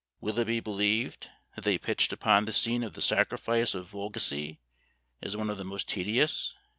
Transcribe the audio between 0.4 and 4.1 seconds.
be believed, that they pitched upon the scene of the sacrifice of